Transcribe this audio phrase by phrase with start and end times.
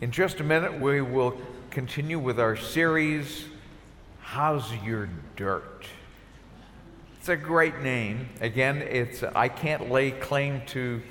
[0.00, 3.44] In just a minute, we will continue with our series,
[4.22, 5.84] How's Your Dirt?
[7.18, 8.30] It's a great name.
[8.40, 11.02] Again, it's, I can't lay claim to,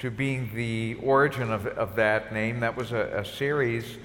[0.00, 2.60] to being the origin of, of that name.
[2.60, 3.96] That was a, a series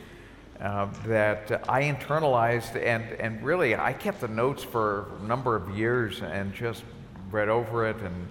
[0.62, 5.78] uh, that I internalized, and, and really, I kept the notes for a number of
[5.78, 6.86] years and just
[7.30, 8.30] read over it and,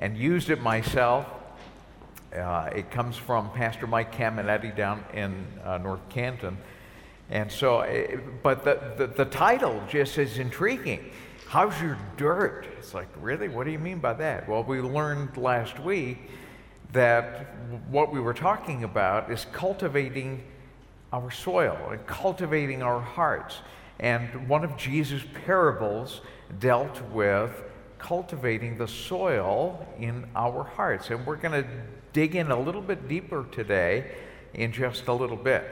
[0.00, 1.28] and used it myself.
[2.34, 6.56] Uh, it comes from Pastor Mike Caminetti down in uh, North Canton.
[7.30, 11.10] And so, uh, but the, the, the, title just is intriguing.
[11.48, 12.66] How's your dirt?
[12.78, 13.48] It's like, really?
[13.48, 14.48] What do you mean by that?
[14.48, 16.30] Well, we learned last week
[16.92, 17.54] that
[17.90, 20.42] what we were talking about is cultivating
[21.12, 23.58] our soil and cultivating our hearts.
[23.98, 26.22] And one of Jesus' parables
[26.60, 27.62] dealt with
[27.98, 31.10] cultivating the soil in our hearts.
[31.10, 31.68] And we're going to
[32.12, 34.10] dig in a little bit deeper today
[34.54, 35.64] in just a little bit.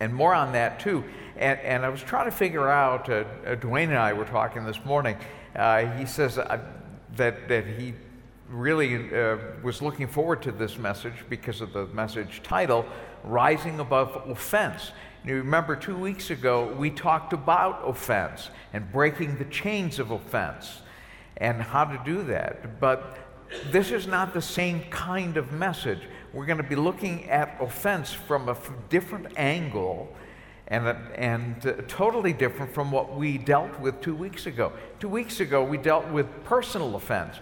[0.00, 1.04] And more on that too.
[1.36, 4.64] And, and I was trying to figure out, uh, uh, Dwayne and I were talking
[4.64, 5.16] this morning.
[5.54, 6.60] Uh, he says uh,
[7.16, 7.94] that, that he
[8.48, 12.84] really uh, was looking forward to this message because of the message title,
[13.24, 14.92] Rising Above Offense.
[15.24, 20.82] You remember two weeks ago, we talked about offense and breaking the chains of offense
[21.38, 22.78] and how to do that.
[22.78, 23.16] But
[23.70, 26.00] this is not the same kind of message.
[26.32, 28.56] We're going to be looking at offense from a
[28.88, 30.12] different angle
[30.68, 34.72] and, and uh, totally different from what we dealt with two weeks ago.
[34.98, 37.36] Two weeks ago, we dealt with personal offense.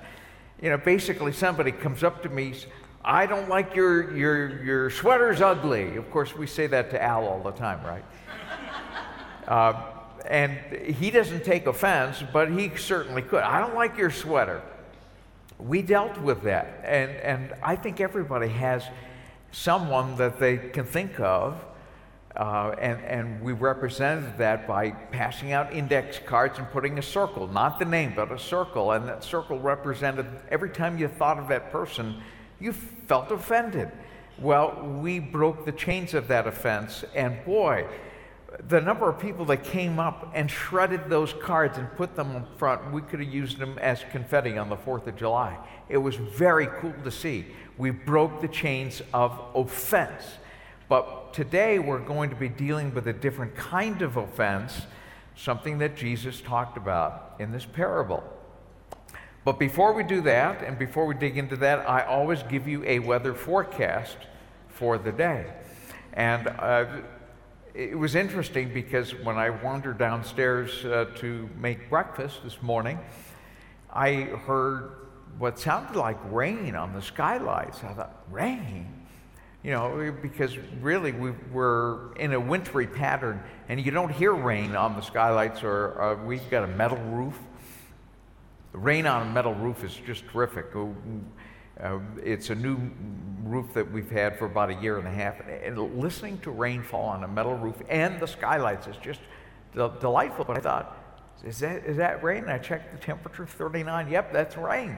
[0.61, 2.55] You know, basically, somebody comes up to me,
[3.05, 5.97] I don't like your, your, your sweater's ugly.
[5.97, 8.05] Of course, we say that to Al all the time, right?
[9.48, 9.83] uh,
[10.27, 10.58] and
[10.95, 13.42] he doesn't take offense, but he certainly could.
[13.42, 14.62] I don't like your sweater
[15.58, 16.81] we dealt with that.
[16.84, 18.84] And, and I think everybody has
[19.53, 21.64] someone that they can think of.
[22.34, 27.46] Uh, and, and we represented that by passing out index cards and putting a circle,
[27.46, 28.92] not the name, but a circle.
[28.92, 32.23] And that circle represented every time you thought of that person,
[32.58, 33.90] you felt offended.
[34.39, 37.86] Well, we broke the chains of that offense, and boy,
[38.68, 42.45] the number of people that came up and shredded those cards and put them in
[42.58, 45.57] front, we could have used them as confetti on the 4th of July.
[45.89, 47.46] It was very cool to see.
[47.79, 50.23] We broke the chains of offense.
[50.89, 54.83] But today we're going to be dealing with a different kind of offense,
[55.34, 58.23] something that Jesus talked about in this parable.
[59.45, 62.84] But before we do that, and before we dig into that, I always give you
[62.84, 64.19] a weather forecast
[64.69, 65.46] for the day.
[66.13, 66.86] And uh,
[67.74, 72.98] it was interesting because when I wandered downstairs uh, to make breakfast this morning,
[73.90, 74.12] I
[74.46, 74.92] heard
[75.38, 77.83] what sounded like rain on the skylights.
[77.83, 79.06] I thought, rain?
[79.62, 84.77] You know, because really we were in a wintry pattern, and you don't hear rain
[84.77, 87.39] on the skylights, or uh, we've got a metal roof.
[88.72, 90.66] The rain on a metal roof is just terrific.
[91.80, 92.78] Uh, it's a new
[93.44, 97.05] roof that we've had for about a year and a half, and listening to rainfall
[97.05, 99.20] on a metal roof and the skylights is just
[99.74, 100.44] delightful.
[100.44, 100.96] But I thought,
[101.44, 102.44] is that, is that rain?
[102.44, 104.10] And I checked the temperature, 39.
[104.10, 104.96] Yep, that's rain.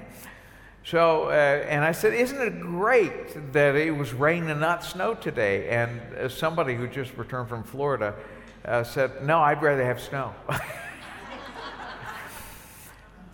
[0.85, 5.15] So, uh, and I said, isn't it great that it was rain and not snow
[5.15, 5.71] today?
[5.71, 8.15] And uh, somebody who just returned from Florida
[8.67, 10.35] uh, said, no, I'd rather have snow.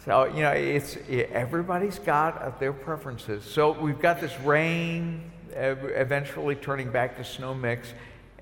[0.05, 3.45] So, you know, it's everybody's got their preferences.
[3.45, 7.93] So we've got this rain eventually turning back to snow mix.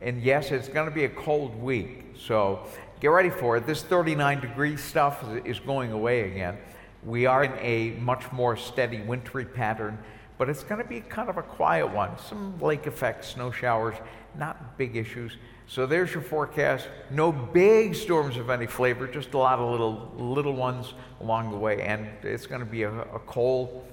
[0.00, 2.14] And yes, it's going to be a cold week.
[2.16, 2.60] So
[3.00, 3.66] get ready for it.
[3.66, 6.58] This 39 degree stuff is going away again.
[7.04, 9.98] We are in a much more steady wintry pattern,
[10.36, 12.16] but it's going to be kind of a quiet one.
[12.18, 13.96] Some lake effect snow showers,
[14.36, 15.36] not big issues.
[15.68, 16.88] So there's your forecast.
[17.10, 21.58] No big storms of any flavor, just a lot of little little ones along the
[21.58, 23.86] way, and it's going to be a, a cold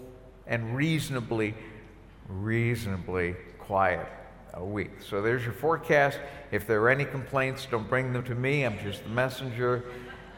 [0.48, 1.54] and reasonably,
[2.30, 4.08] reasonably quiet
[4.54, 4.92] a week.
[5.02, 6.18] So there's your forecast.
[6.52, 8.64] If there are any complaints, don't bring them to me.
[8.64, 9.84] I'm just the messenger.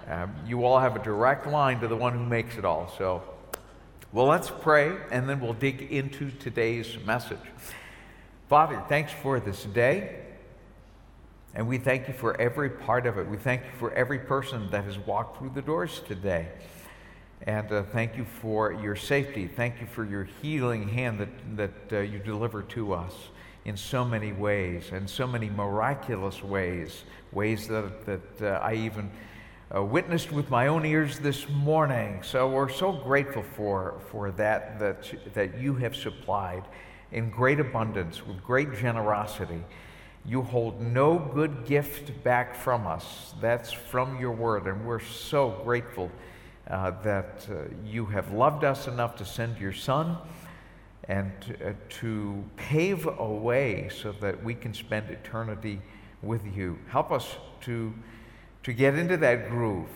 [0.08, 2.92] Um, you all have a direct line to the one who makes it all.
[2.98, 3.22] So,
[4.12, 7.38] well, let's pray, and then we'll dig into today's message.
[8.50, 10.24] Father, thanks for this day.
[11.56, 13.28] And we thank you for every part of it.
[13.28, 16.50] We thank you for every person that has walked through the doors today.
[17.44, 19.48] And uh, thank you for your safety.
[19.48, 23.14] Thank you for your healing hand that, that uh, you deliver to us
[23.66, 27.04] in so many ways, and so many miraculous ways,
[27.34, 29.12] ways that, that uh, I even
[29.76, 32.24] uh, witnessed with my own ears this morning.
[32.24, 36.64] So we're so grateful for, for that, that, that you have supplied
[37.12, 39.62] in great abundance, with great generosity.
[40.28, 43.34] You hold no good gift back from us.
[43.40, 46.12] That's from your word, and we're so grateful
[46.70, 50.18] uh, that uh, you have loved us enough to send your son
[51.06, 55.82] and to, uh, to pave a way so that we can spend eternity
[56.22, 56.78] with you.
[56.90, 57.94] Help us to,
[58.64, 59.88] to get into that groove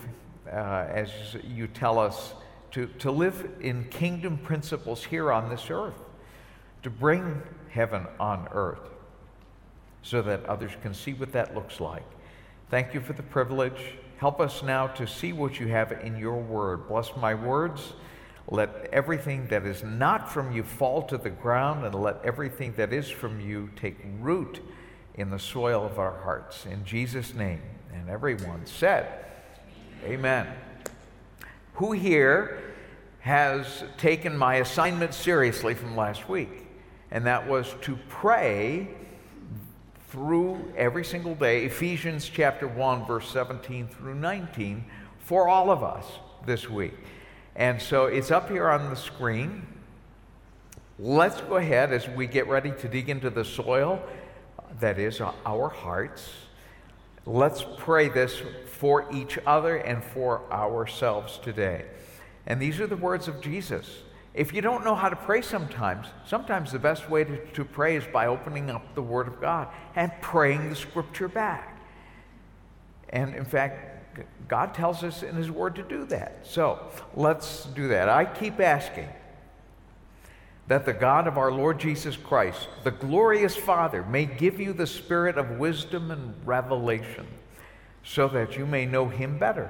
[0.48, 1.12] uh, as
[1.44, 2.36] you tell us
[2.72, 6.00] to, to live in kingdom principles here on this earth,
[6.84, 8.91] to bring heaven on earth
[10.04, 12.06] so that others can see what that looks like.
[12.70, 13.96] Thank you for the privilege.
[14.18, 16.88] Help us now to see what you have in your word.
[16.88, 17.94] Bless my words.
[18.48, 22.92] Let everything that is not from you fall to the ground, and let everything that
[22.92, 24.60] is from you take root
[25.16, 26.66] in the soil of our hearts.
[26.66, 27.62] In Jesus' name.
[27.94, 29.26] And everyone said,
[30.04, 30.48] Amen.
[31.76, 32.74] Who here
[33.20, 36.68] has taken my assignment seriously from last week?
[37.12, 38.88] And that was to pray
[40.12, 44.84] through every single day, Ephesians chapter 1, verse 17 through 19,
[45.20, 46.06] for all of us
[46.46, 46.94] this week.
[47.56, 49.66] And so it's up here on the screen.
[51.00, 54.04] Let's go ahead as we get ready to dig into the soil
[54.82, 56.30] that is uh, our hearts.
[57.26, 61.86] Let's pray this for each other and for ourselves today.
[62.46, 63.88] And these are the words of Jesus.
[64.34, 67.98] If you don't know how to pray sometimes, sometimes the best way to, to pray
[67.98, 71.82] is by opening up the Word of God and praying the Scripture back.
[73.10, 74.18] And in fact,
[74.48, 76.40] God tells us in His Word to do that.
[76.44, 76.80] So
[77.16, 78.08] let's do that.
[78.08, 79.10] I keep asking
[80.68, 84.88] that the God of our Lord Jesus Christ, the glorious Father, may give you the
[84.88, 87.28] spirit of wisdom and revelation
[88.04, 89.70] so that you may know Him better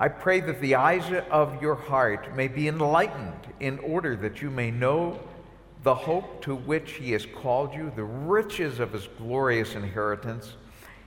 [0.00, 4.48] I pray that the eyes of your heart may be enlightened in order that you
[4.48, 5.18] may know
[5.82, 10.54] the hope to which he has called you, the riches of his glorious inheritance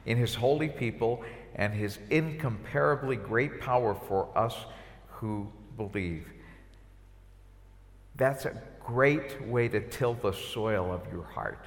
[0.06, 1.24] in his holy people,
[1.56, 4.56] and his incomparably great power for us
[5.08, 5.48] who
[5.78, 6.28] believe.
[8.16, 11.66] That's a great way to till the soil of your heart,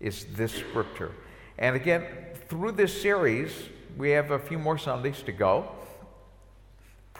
[0.00, 1.12] is this scripture.
[1.58, 2.04] And again,
[2.48, 3.52] through this series,
[3.96, 5.70] we have a few more Sundays to go.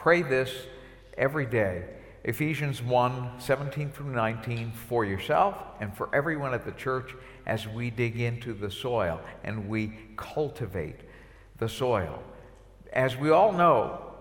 [0.01, 0.49] Pray this
[1.17, 1.83] every day.
[2.23, 7.13] Ephesians 1 17 through 19 for yourself and for everyone at the church
[7.45, 11.01] as we dig into the soil and we cultivate
[11.57, 12.23] the soil.
[12.93, 14.13] As we all know,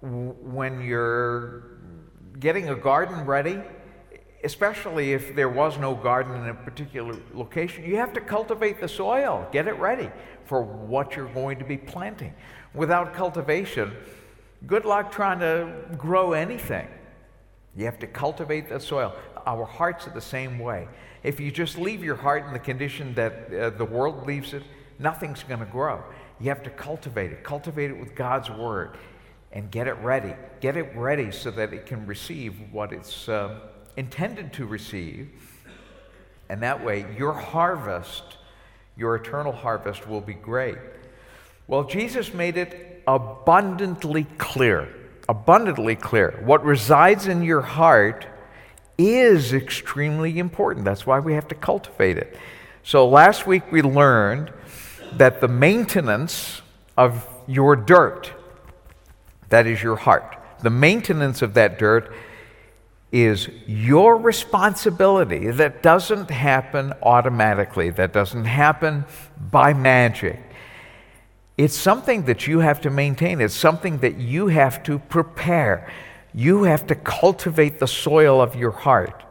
[0.00, 1.78] when you're
[2.40, 3.62] getting a garden ready,
[4.42, 8.88] especially if there was no garden in a particular location, you have to cultivate the
[8.88, 10.10] soil, get it ready
[10.44, 12.34] for what you're going to be planting.
[12.74, 13.92] Without cultivation,
[14.66, 16.86] Good luck trying to grow anything.
[17.76, 19.14] You have to cultivate the soil.
[19.46, 20.88] Our hearts are the same way.
[21.22, 24.62] If you just leave your heart in the condition that uh, the world leaves it,
[24.98, 26.02] nothing's going to grow.
[26.40, 27.42] You have to cultivate it.
[27.44, 28.96] Cultivate it with God's word
[29.52, 30.34] and get it ready.
[30.60, 33.60] Get it ready so that it can receive what it's uh,
[33.96, 35.30] intended to receive.
[36.48, 38.22] And that way, your harvest,
[38.96, 40.78] your eternal harvest, will be great.
[41.66, 44.88] Well, Jesus made it abundantly clear.
[45.28, 46.40] Abundantly clear.
[46.44, 48.26] What resides in your heart
[48.98, 50.84] is extremely important.
[50.84, 52.36] That's why we have to cultivate it.
[52.82, 54.52] So last week we learned
[55.14, 56.62] that the maintenance
[56.96, 58.32] of your dirt,
[59.48, 62.12] that is your heart, the maintenance of that dirt
[63.12, 65.50] is your responsibility.
[65.50, 69.04] That doesn't happen automatically, that doesn't happen
[69.50, 70.38] by magic.
[71.60, 75.92] It's something that you have to maintain, it's something that you have to prepare.
[76.32, 79.22] You have to cultivate the soil of your heart.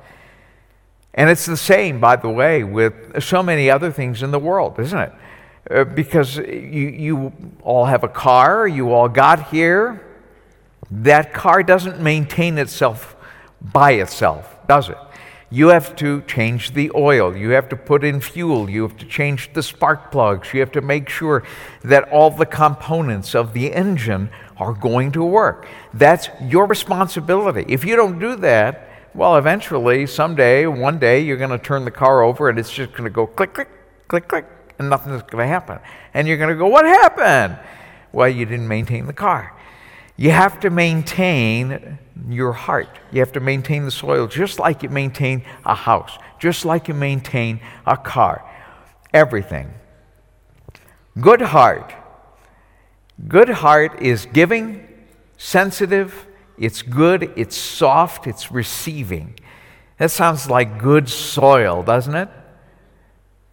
[1.15, 4.79] And it's the same, by the way, with so many other things in the world,
[4.79, 5.13] isn't it?
[5.71, 7.33] Uh, because you, you
[7.63, 9.99] all have a car, you all got here.
[10.91, 13.15] That car doesn't maintain itself
[13.59, 14.97] by itself, does it?
[15.51, 19.05] You have to change the oil, you have to put in fuel, you have to
[19.05, 21.43] change the spark plugs, you have to make sure
[21.83, 25.67] that all the components of the engine are going to work.
[25.93, 27.65] That's your responsibility.
[27.67, 31.91] If you don't do that, well, eventually, someday, one day, you're going to turn the
[31.91, 33.69] car over and it's just going to go click, click,
[34.07, 34.45] click, click,
[34.77, 35.79] and nothing's going to happen.
[36.13, 37.57] And you're going to go, What happened?
[38.11, 39.58] Well, you didn't maintain the car.
[40.19, 41.97] You have to maintain
[42.27, 42.99] your heart.
[43.09, 46.93] You have to maintain the soil just like you maintain a house, just like you
[46.93, 48.43] maintain a car.
[49.13, 49.73] Everything.
[51.21, 51.93] Good heart.
[53.29, 54.85] Good heart is giving
[55.37, 59.39] sensitive, it's good, it's soft, it's receiving.
[59.99, 62.29] That sounds like good soil, doesn't it?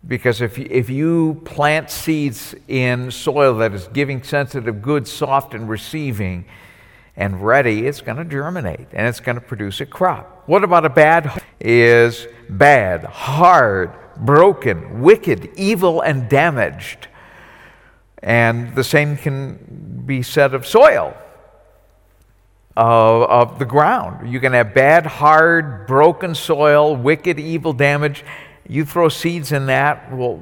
[0.07, 5.55] Because if you, if you plant seeds in soil that is giving sensitive, good, soft,
[5.55, 6.45] and receiving,
[7.17, 10.43] and ready, it's going to germinate and it's going to produce a crop.
[10.47, 11.43] What about a bad?
[11.59, 17.09] Is bad, hard, broken, wicked, evil, and damaged.
[18.23, 21.17] And the same can be said of soil,
[22.77, 24.31] of, of the ground.
[24.31, 28.25] You can have bad, hard, broken soil, wicked, evil, damage.
[28.69, 30.41] You throw seeds in that, well,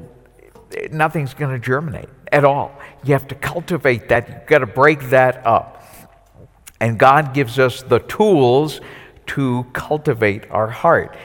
[0.91, 2.79] nothing's going to germinate at all.
[3.05, 4.29] You have to cultivate that.
[4.29, 5.83] You've got to break that up.
[6.81, 8.81] And God gives us the tools
[9.27, 11.17] to cultivate our heart.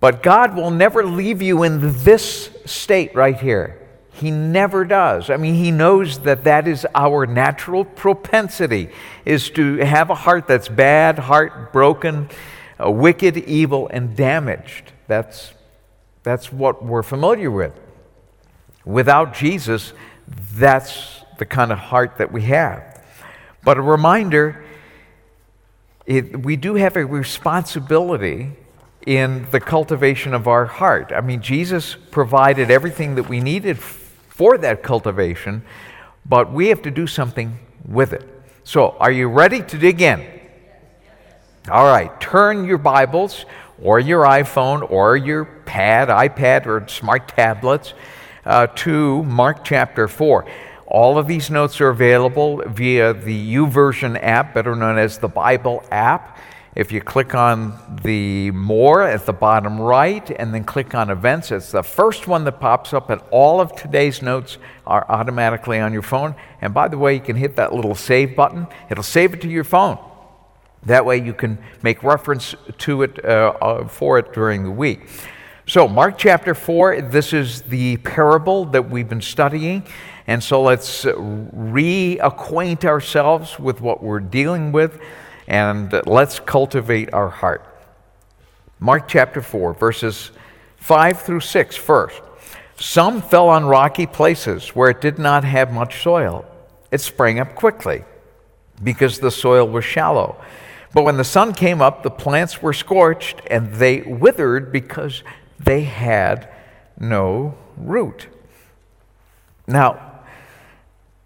[0.00, 3.80] But God will never leave you in this state right here.
[4.12, 5.28] He never does.
[5.28, 8.90] I mean, he knows that that is our natural propensity
[9.24, 12.28] is to have a heart that's bad, heart broken,
[12.78, 14.92] uh, wicked, evil and damaged.
[15.08, 15.54] That's
[16.24, 17.78] that's what we're familiar with.
[18.84, 19.92] Without Jesus,
[20.26, 23.02] that's the kind of heart that we have.
[23.62, 24.64] But a reminder
[26.06, 28.52] it, we do have a responsibility
[29.06, 31.12] in the cultivation of our heart.
[31.14, 35.62] I mean, Jesus provided everything that we needed for that cultivation,
[36.26, 38.28] but we have to do something with it.
[38.64, 40.26] So, are you ready to dig in?
[41.70, 43.46] All right, turn your Bibles
[43.82, 47.94] or your iPhone or your pad, iPad, or smart tablets
[48.44, 50.46] uh, to Mark chapter 4.
[50.86, 55.82] All of these notes are available via the YouVersion app, better known as the Bible
[55.90, 56.38] app.
[56.76, 61.52] If you click on the More at the bottom right and then click on Events,
[61.52, 65.92] it's the first one that pops up, and all of today's notes are automatically on
[65.92, 66.34] your phone.
[66.60, 69.48] And by the way, you can hit that little Save button, it'll save it to
[69.48, 69.98] your phone.
[70.86, 75.08] That way, you can make reference to it uh, uh, for it during the week.
[75.66, 79.86] So, Mark chapter 4, this is the parable that we've been studying.
[80.26, 85.00] And so let's reacquaint ourselves with what we're dealing with
[85.46, 87.66] and let's cultivate our heart.
[88.80, 90.30] Mark chapter 4, verses
[90.76, 92.22] 5 through 6 first.
[92.76, 96.44] Some fell on rocky places where it did not have much soil.
[96.90, 98.04] It sprang up quickly
[98.82, 100.36] because the soil was shallow.
[100.94, 105.24] But when the sun came up, the plants were scorched and they withered because
[105.58, 106.48] they had
[106.98, 108.28] no root.
[109.66, 110.22] Now,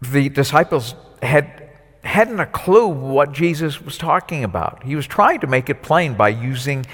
[0.00, 1.68] the disciples had
[2.04, 4.82] hadn't a clue what Jesus was talking about.
[4.84, 6.86] He was trying to make it plain by using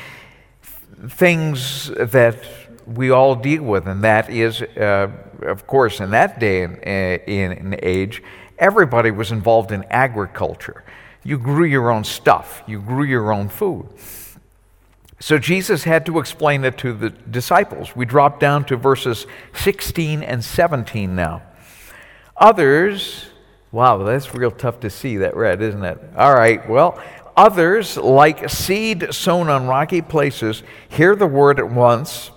[1.09, 2.39] things that
[2.87, 5.09] we all deal with, and that is, uh,
[5.43, 8.23] of course, in that day and uh, in, in age,
[8.59, 10.83] everybody was involved in agriculture.
[11.25, 13.89] You grew your own stuff, you grew your own food.
[15.19, 17.97] So Jesus had to explain it to the disciples.
[17.97, 21.43] We drop down to verses 16 and 17 now.
[22.37, 23.27] Others,
[23.73, 25.99] wow, that's real tough to see that red, isn't it?
[26.15, 27.03] All right, well,
[27.37, 32.31] others, like seed sown on rocky places, hear the word at once,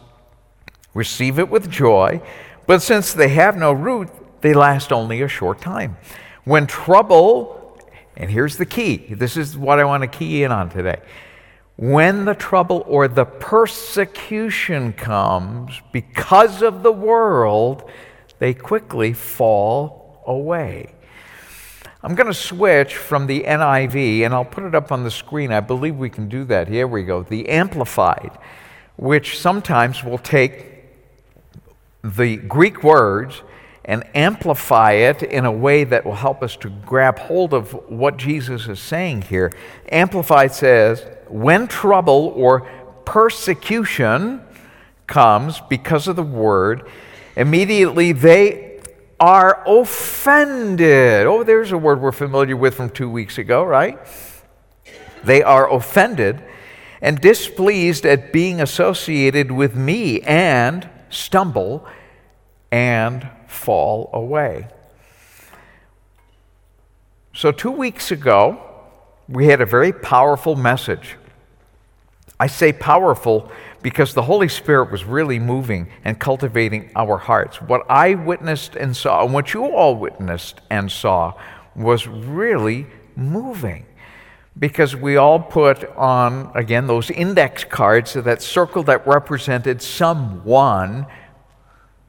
[0.94, 2.22] receive it with joy,
[2.67, 4.10] but since they have no root,
[4.41, 5.98] they last only a short time.
[6.44, 7.57] When trouble,
[8.18, 11.00] and here's the key this is what I want to key in on today.
[11.78, 17.90] When the trouble or the persecution comes because of the world,
[18.40, 20.96] they quickly fall away.
[22.02, 25.52] I'm going to switch from the NIV, and I'll put it up on the screen.
[25.52, 26.68] I believe we can do that.
[26.68, 27.22] Here we go.
[27.22, 28.38] The Amplified,
[28.96, 30.84] which sometimes will take
[32.04, 33.42] the Greek words
[33.88, 38.17] and amplify it in a way that will help us to grab hold of what
[38.17, 39.51] Jesus is saying here.
[39.89, 42.67] Amplified says, when trouble or
[43.06, 44.44] persecution
[45.08, 46.86] comes because of the word,
[47.38, 48.82] immediately they
[49.22, 51.25] are offended.
[51.25, 53.98] Oh, there's a word we're familiar with from two weeks ago, right?
[55.24, 56.44] They are offended
[57.01, 61.88] and displeased at being associated with me and stumble
[62.70, 64.68] and fall away.
[67.34, 68.62] So, two weeks ago,
[69.30, 71.16] we had a very powerful message.
[72.39, 73.51] I say powerful
[73.82, 77.62] because the Holy Spirit was really moving and cultivating our hearts.
[77.62, 81.34] What I witnessed and saw, and what you all witnessed and saw,
[81.75, 83.86] was really moving.
[84.58, 91.06] Because we all put on, again, those index cards, so that circle that represented someone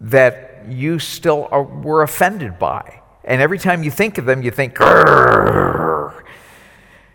[0.01, 3.03] that you still are, were offended by.
[3.25, 4.81] And every time you think of them, you think,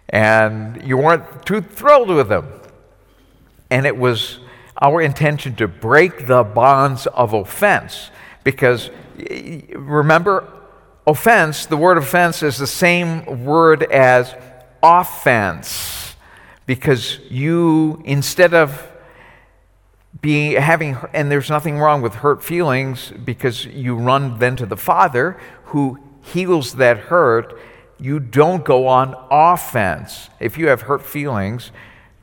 [0.10, 2.48] and you weren't too thrilled with them.
[3.72, 4.40] And it was
[4.80, 8.12] our intention to break the bonds of offense
[8.44, 8.90] because
[9.74, 10.48] remember,
[11.08, 14.36] offense, the word offense is the same word as
[14.82, 16.16] offense
[16.66, 18.88] because you, instead of
[20.24, 24.78] being having and there's nothing wrong with hurt feelings because you run then to the
[24.78, 27.60] father who heals that hurt.
[28.00, 30.30] You don't go on offense.
[30.40, 31.72] If you have hurt feelings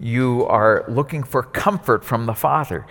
[0.03, 2.87] you are looking for comfort from the father.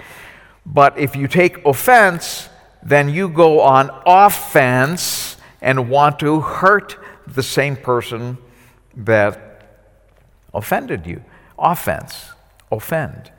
[0.63, 2.47] But if you take offense
[2.83, 8.37] then you go on offense and want to hurt the same person
[8.95, 9.65] that
[10.53, 11.23] offended you.
[11.57, 12.29] Offense.
[12.71, 13.31] Offend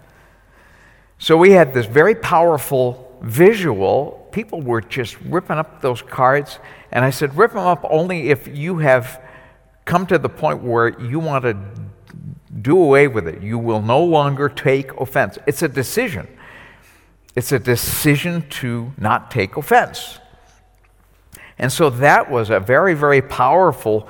[1.21, 4.27] so we had this very powerful visual.
[4.33, 6.59] People were just ripping up those cards.
[6.91, 9.23] And I said, rip them up only if you have
[9.85, 11.59] come to the point where you want to
[12.63, 13.43] do away with it.
[13.43, 15.39] You will no longer take offense.
[15.47, 16.27] It's a decision.
[17.37, 20.19] It's a decision to not take offense.
[21.59, 24.09] And so that was a very, very powerful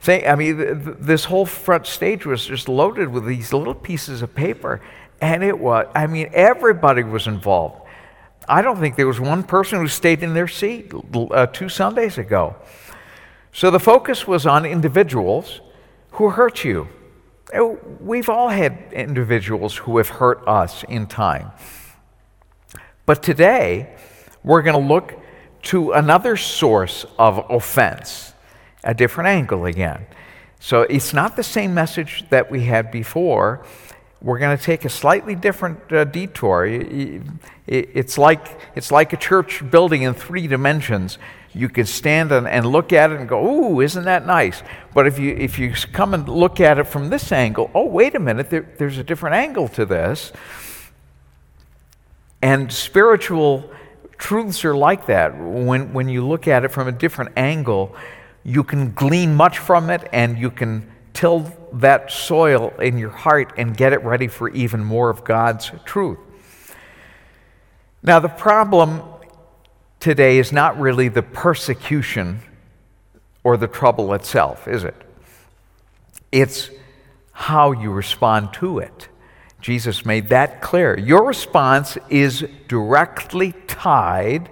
[0.00, 0.26] thing.
[0.26, 4.20] I mean, th- th- this whole front stage was just loaded with these little pieces
[4.20, 4.82] of paper.
[5.22, 7.80] And it was, I mean, everybody was involved.
[8.48, 12.18] I don't think there was one person who stayed in their seat uh, two Sundays
[12.18, 12.56] ago.
[13.52, 15.60] So the focus was on individuals
[16.12, 16.88] who hurt you.
[17.54, 21.52] Uh, we've all had individuals who have hurt us in time.
[23.06, 23.94] But today,
[24.42, 25.14] we're going to look
[25.70, 28.32] to another source of offense,
[28.82, 30.04] a different angle again.
[30.58, 33.64] So it's not the same message that we had before,
[34.22, 36.64] we're going to take a slightly different uh, detour.
[37.66, 41.18] It's like, it's like a church building in three dimensions.
[41.52, 44.62] You can stand and, and look at it and go, ooh, isn't that nice?
[44.94, 48.14] But if you, if you come and look at it from this angle, oh, wait
[48.14, 50.32] a minute, there, there's a different angle to this.
[52.40, 53.68] And spiritual
[54.18, 55.36] truths are like that.
[55.36, 57.96] When, when you look at it from a different angle,
[58.44, 63.54] you can glean much from it and you can till that soil in your heart
[63.56, 66.18] and get it ready for even more of God's truth.
[68.02, 69.02] Now, the problem
[70.00, 72.40] today is not really the persecution
[73.44, 74.96] or the trouble itself, is it?
[76.32, 76.70] It's
[77.32, 79.08] how you respond to it.
[79.60, 80.98] Jesus made that clear.
[80.98, 84.50] Your response is directly tied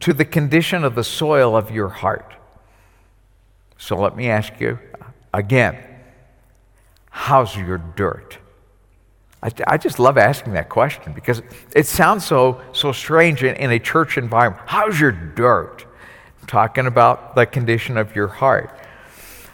[0.00, 2.34] to the condition of the soil of your heart.
[3.78, 4.78] So let me ask you
[5.32, 5.76] again
[7.16, 8.36] how's your dirt?
[9.42, 11.42] I, I, just love asking that question because
[11.74, 14.62] it sounds so, so strange in, in a church environment.
[14.66, 15.86] How's your dirt?
[16.40, 18.70] I'm talking about the condition of your heart.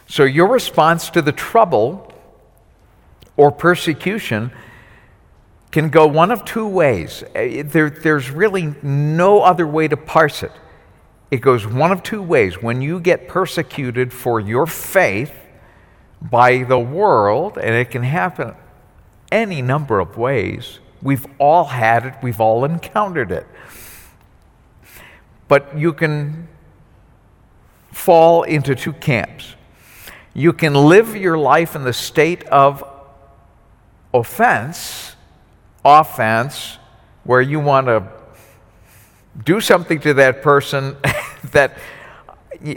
[0.07, 2.13] So, your response to the trouble
[3.37, 4.51] or persecution
[5.71, 7.23] can go one of two ways.
[7.33, 10.51] Uh, there, there's really no other way to parse it.
[11.31, 12.61] It goes one of two ways.
[12.61, 15.33] When you get persecuted for your faith,
[16.29, 18.55] by the world, and it can happen
[19.31, 20.79] any number of ways.
[21.01, 23.45] We've all had it, we've all encountered it.
[25.47, 26.47] But you can
[27.91, 29.55] fall into two camps.
[30.33, 32.83] You can live your life in the state of
[34.13, 35.15] offense,
[35.83, 36.77] offense,
[37.23, 38.07] where you want to
[39.43, 40.95] do something to that person
[41.51, 41.77] that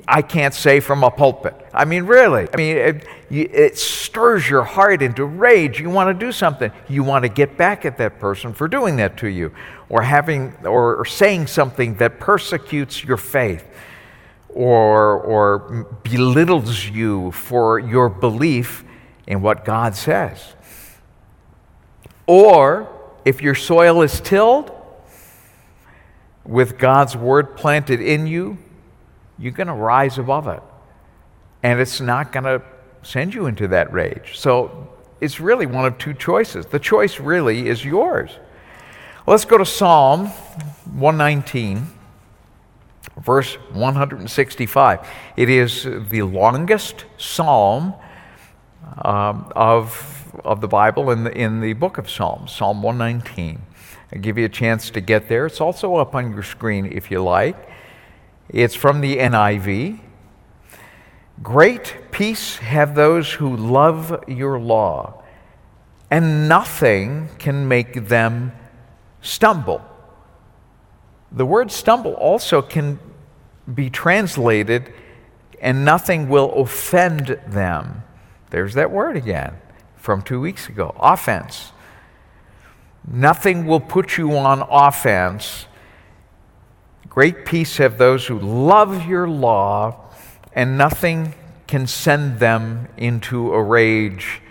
[0.09, 1.55] I can't say from a pulpit.
[1.72, 2.49] I mean, really.
[2.53, 5.79] I mean, it, it, stirs your heart into rage.
[5.79, 6.72] You want to do something.
[6.88, 9.55] You want to get back at that person for doing that to you,
[9.88, 13.64] or having, or, or saying something that persecutes your faith,
[14.49, 18.83] or or belittles you for your belief
[19.29, 20.55] in what God says.
[22.27, 22.88] Or
[23.25, 24.72] if your soil is tilled
[26.44, 28.59] with God's word planted in you,
[29.38, 30.62] you're going to rise above it.
[31.62, 32.62] And it's not going to
[33.03, 34.38] send you into that rage.
[34.38, 34.88] So
[35.20, 36.66] it's really one of two choices.
[36.66, 38.31] The choice really is yours.
[39.27, 41.88] Let's go to Psalm 119,
[43.18, 45.09] verse 165.
[45.37, 47.94] It is the longest psalm
[48.99, 53.62] um, of, of the Bible in the, in the book of Psalms, Psalm 119.
[54.12, 55.46] I'll give you a chance to get there.
[55.46, 57.57] It's also up on your screen if you like.
[58.48, 60.00] It's from the NIV.
[61.42, 65.22] Great peace have those who love your law,
[66.11, 68.52] and nothing can make them
[69.20, 69.82] stumble.
[71.32, 72.98] The word stumble also can
[73.72, 74.92] be translated,
[75.61, 78.04] and nothing will offend them.
[78.50, 79.56] There's that word again
[79.96, 81.72] from two weeks ago offense.
[83.06, 85.66] Nothing will put you on offense.
[87.16, 90.05] Great peace have those who love your law,
[90.52, 91.33] and nothing
[91.66, 94.42] can send them into a rage.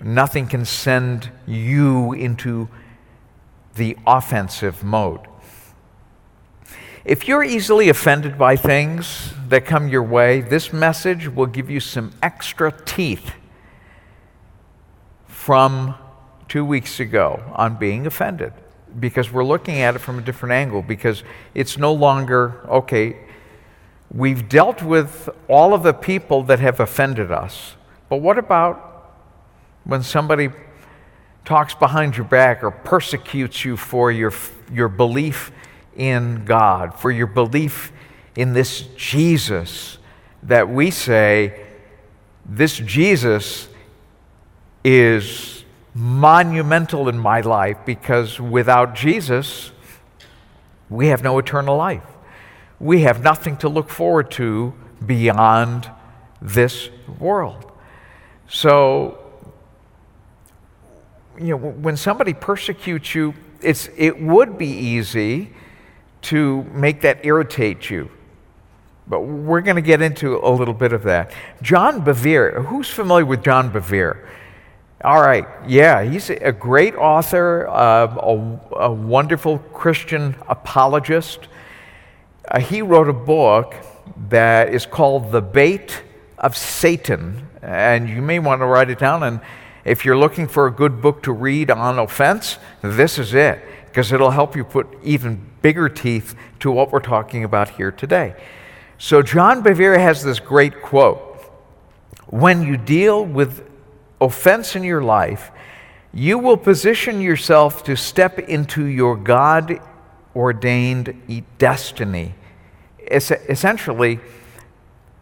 [0.00, 2.68] Nothing can send you into
[3.76, 5.20] the offensive mode.
[7.04, 11.78] If you're easily offended by things that come your way, this message will give you
[11.78, 13.34] some extra teeth
[15.28, 15.94] from
[16.48, 18.52] two weeks ago on being offended
[18.98, 21.22] because we're looking at it from a different angle because
[21.54, 23.16] it's no longer, okay,
[24.12, 27.76] we've dealt with all of the people that have offended us,
[28.08, 29.12] but what about
[29.84, 30.48] when somebody
[31.44, 34.32] talks behind your back or persecutes you for your,
[34.72, 35.52] your belief
[35.96, 37.92] in God, for your belief
[38.36, 39.98] in this Jesus
[40.42, 41.66] that we say,
[42.46, 43.68] this Jesus
[44.82, 45.59] is
[45.94, 49.72] monumental in my life because without Jesus,
[50.88, 52.02] we have no eternal life.
[52.78, 54.74] We have nothing to look forward to
[55.04, 55.90] beyond
[56.40, 57.70] this world.
[58.48, 59.18] So,
[61.38, 65.52] you know, when somebody persecutes you, it's, it would be easy
[66.22, 68.10] to make that irritate you.
[69.06, 71.32] But we're going to get into a little bit of that.
[71.62, 74.26] John Bevere, who's familiar with John Bevere?
[75.02, 81.48] All right, yeah, he's a great author, uh, a, a, wonderful Christian apologist.
[82.46, 83.74] Uh, he wrote a book
[84.28, 86.02] that is called The Bait
[86.36, 89.22] of Satan, and you may want to write it down.
[89.22, 89.40] And
[89.86, 94.12] if you're looking for a good book to read on offense, this is it, because
[94.12, 98.34] it'll help you put even bigger teeth to what we're talking about here today.
[98.98, 101.42] So, John Bevere has this great quote
[102.26, 103.69] When you deal with
[104.20, 105.50] offense in your life,
[106.12, 109.80] you will position yourself to step into your God
[110.34, 112.34] ordained destiny.
[112.98, 114.20] It's essentially,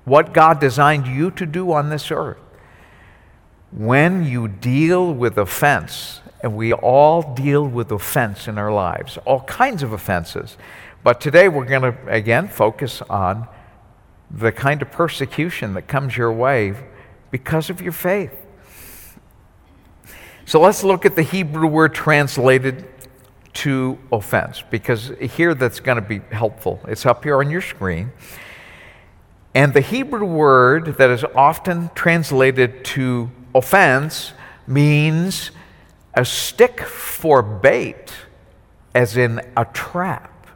[0.04, 2.38] what God designed you to do on this earth.
[3.70, 9.40] When you deal with offense, and we all deal with offense in our lives, all
[9.42, 10.56] kinds of offenses.
[11.02, 13.48] But today we're going to, again, focus on
[14.30, 16.74] the kind of persecution that comes your way
[17.30, 18.32] because of your faith.
[20.48, 22.88] So let's look at the Hebrew word translated
[23.52, 26.80] to offense, because here that's going to be helpful.
[26.88, 28.12] It's up here on your screen.
[29.54, 34.32] And the Hebrew word that is often translated to offense
[34.66, 35.50] means
[36.14, 38.10] a stick for bait,
[38.94, 40.46] as in a trap.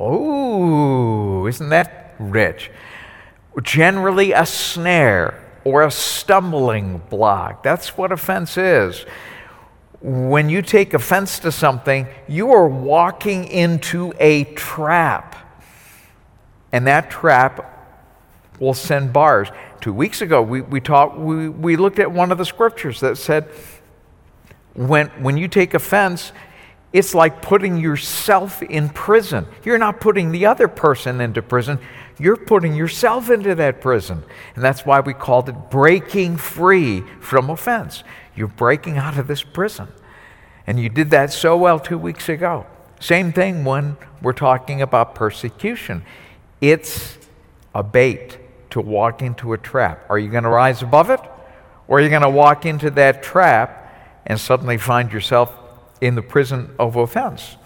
[0.00, 2.72] Oh, isn't that rich?
[3.62, 7.62] Generally, a snare or a stumbling block.
[7.62, 9.04] That's what offense is.
[10.00, 15.36] When you take offense to something, you are walking into a trap.
[16.72, 17.74] And that trap
[18.58, 19.48] will send bars.
[19.82, 23.18] Two weeks ago, we, we, talked, we, we looked at one of the scriptures that
[23.18, 23.50] said,
[24.74, 26.32] when, when you take offense,
[26.94, 29.46] it's like putting yourself in prison.
[29.64, 31.78] You're not putting the other person into prison,
[32.18, 34.24] you're putting yourself into that prison.
[34.54, 38.02] And that's why we called it breaking free from offense.
[38.34, 39.88] You're breaking out of this prison.
[40.66, 42.66] And you did that so well two weeks ago.
[43.00, 46.04] Same thing when we're talking about persecution.
[46.60, 47.16] It's
[47.74, 48.38] a bait
[48.70, 50.04] to walk into a trap.
[50.10, 51.20] Are you going to rise above it?
[51.86, 53.78] Or are you going to walk into that trap
[54.26, 55.52] and suddenly find yourself
[56.00, 57.56] in the prison of offense.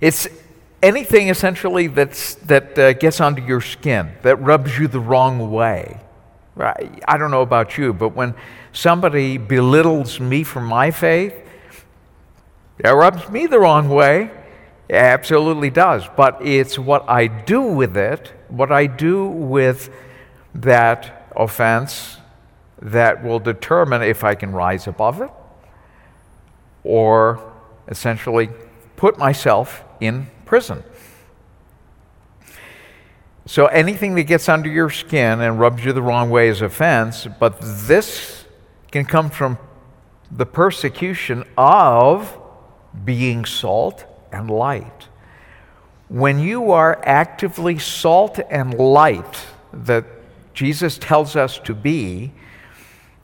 [0.00, 0.28] It's
[0.82, 6.00] anything essentially that's, that uh, gets under your skin, that rubs you the wrong way.
[6.54, 7.02] Right?
[7.08, 8.34] I don't know about you, but when
[8.72, 11.34] somebody belittles me for my faith,
[12.78, 14.30] that rubs me the wrong way.
[14.88, 16.04] It absolutely does.
[16.16, 19.88] But it's what I do with it, what I do with
[20.54, 22.18] that offense
[22.82, 25.30] that will determine if I can rise above it
[26.84, 27.52] or
[27.88, 28.50] essentially
[28.96, 30.84] put myself in prison.
[33.46, 37.26] So anything that gets under your skin and rubs you the wrong way is offense,
[37.40, 38.44] but this
[38.90, 39.56] can come from
[40.30, 42.38] the persecution of
[43.02, 45.08] being salt and light.
[46.08, 50.04] When you are actively salt and light that
[50.52, 52.30] Jesus tells us to be,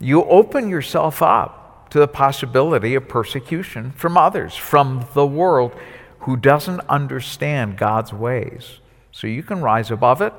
[0.01, 5.75] you open yourself up to the possibility of persecution from others, from the world
[6.21, 8.81] who doesn't understand God's ways.
[9.13, 10.33] So you can rise above it.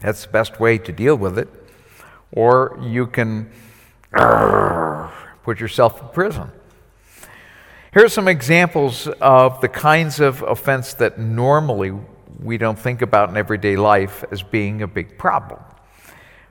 [0.00, 1.48] That's the best way to deal with it.
[2.32, 3.50] or you can
[5.44, 6.50] put yourself in prison.
[7.92, 11.92] Here are some examples of the kinds of offense that normally
[12.38, 15.60] we don't think about in everyday life as being a big problem.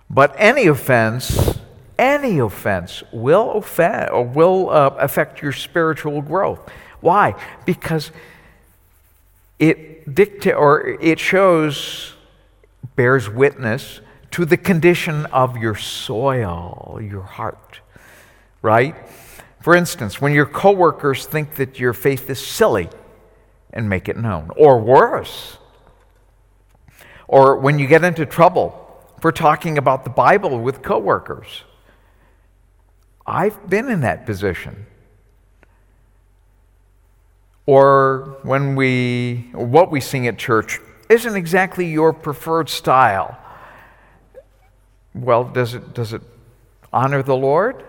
[0.10, 1.60] But any offense,
[1.98, 6.70] any offense will offend will uh, affect your spiritual growth.
[7.02, 7.36] Why?
[7.66, 8.12] Because
[9.60, 12.14] it dicta- or it shows
[12.96, 17.80] bears witness to the condition of your soil, your heart,
[18.62, 18.96] right?
[19.62, 22.90] For instance, when your coworkers think that your faith is silly
[23.72, 25.58] and make it known, or worse,
[27.28, 28.84] or when you get into trouble
[29.22, 31.64] for talking about the Bible with coworkers.
[33.26, 34.86] I've been in that position.
[37.68, 43.38] Or when we, what we sing at church isn't exactly your preferred style.
[45.14, 46.22] Well, does it, does it
[46.92, 47.84] honor the Lord?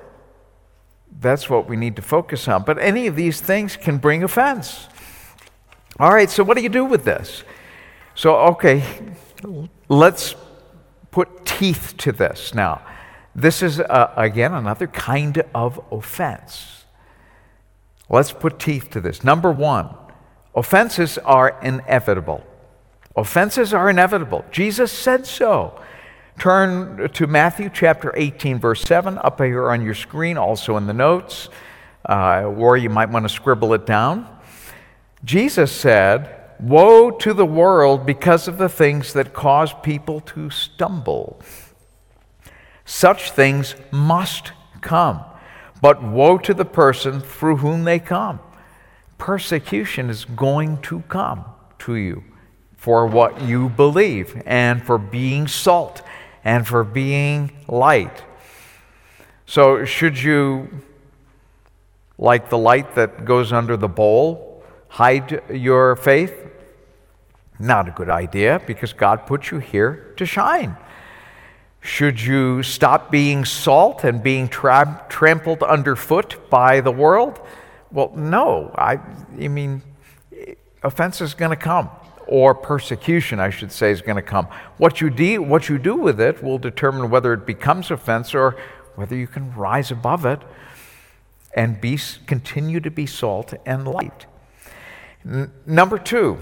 [1.20, 2.64] That's what we need to focus on.
[2.64, 4.88] But any of these things can bring offense.
[5.98, 7.44] All right, so what do you do with this?
[8.14, 8.82] So, okay,
[9.88, 10.34] let's
[11.12, 12.82] put teeth to this now.
[13.34, 16.77] This is, uh, again, another kind of offense.
[18.10, 19.22] Let's put teeth to this.
[19.22, 19.94] Number one,
[20.54, 22.44] offenses are inevitable.
[23.16, 24.44] Offenses are inevitable.
[24.50, 25.80] Jesus said so.
[26.38, 30.94] Turn to Matthew chapter 18, verse 7, up here on your screen, also in the
[30.94, 31.48] notes,
[32.08, 34.28] uh, or you might want to scribble it down.
[35.24, 41.40] Jesus said, Woe to the world because of the things that cause people to stumble.
[42.84, 45.24] Such things must come,
[45.80, 48.40] but woe to the person through whom they come.
[49.16, 51.44] Persecution is going to come
[51.80, 52.24] to you
[52.76, 56.02] for what you believe and for being salt
[56.44, 58.22] and for being light.
[59.46, 60.68] So, should you,
[62.18, 66.34] like the light that goes under the bowl, hide your faith?
[67.58, 70.76] Not a good idea because God put you here to shine.
[71.80, 77.40] Should you stop being salt and being tra- trampled underfoot by the world?
[77.90, 78.72] Well, no.
[78.76, 78.98] I,
[79.40, 79.82] I mean,
[80.82, 81.90] offense is going to come
[82.26, 84.46] or persecution, I should say, is going to come.
[84.76, 88.56] What you, de- what you do with it will determine whether it becomes offense or
[88.94, 90.42] whether you can rise above it
[91.54, 94.26] and be, continue to be salt and light.
[95.24, 96.38] N- number two,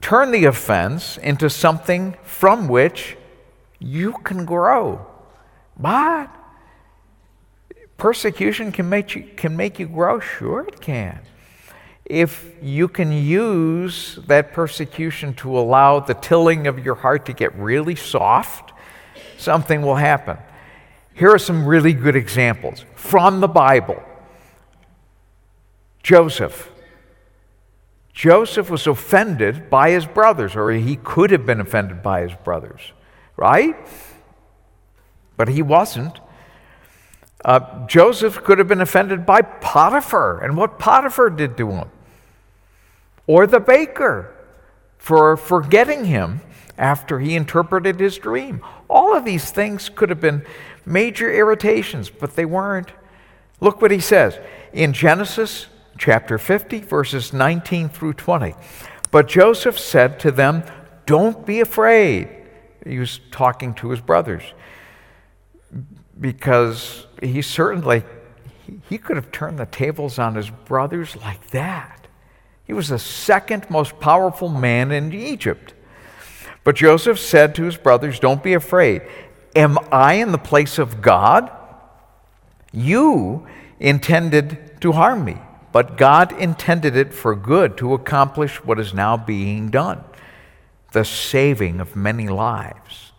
[0.00, 3.16] turn the offense into something from which
[3.78, 5.06] you can grow.
[5.78, 6.28] But
[7.96, 10.20] persecution can make you, can make you grow?
[10.20, 11.20] Sure, it can
[12.06, 17.54] if you can use that persecution to allow the tilling of your heart to get
[17.56, 18.72] really soft,
[19.36, 20.38] something will happen.
[21.14, 24.02] Here are some really good examples from the Bible.
[26.02, 26.70] Joseph.
[28.12, 32.92] Joseph was offended by his brothers, or he could have been offended by his brothers,
[33.36, 33.76] right?
[35.36, 36.20] But he wasn't.
[37.44, 41.90] Uh, Joseph could have been offended by Potiphar and what Potiphar did to him
[43.26, 44.34] or the baker
[44.98, 46.40] for forgetting him
[46.78, 48.60] after he interpreted his dream.
[48.88, 50.44] All of these things could have been
[50.84, 52.92] major irritations, but they weren't.
[53.60, 54.38] Look what he says
[54.72, 55.66] in Genesis
[55.98, 58.54] chapter 50, verses 19 through 20.
[59.10, 60.64] But Joseph said to them,
[61.06, 62.28] Don't be afraid.
[62.86, 64.42] He was talking to his brothers
[66.18, 68.04] because he certainly
[68.88, 72.06] he could have turned the tables on his brothers like that.
[72.64, 75.74] He was the second most powerful man in Egypt.
[76.64, 79.02] But Joseph said to his brothers, Don't be afraid.
[79.54, 81.50] Am I in the place of God?
[82.72, 83.46] You
[83.78, 85.36] intended to harm me,
[85.70, 90.02] but God intended it for good to accomplish what is now being done
[90.96, 93.12] the saving of many lives.